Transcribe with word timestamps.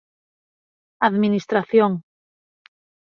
Administración 1.01 2.01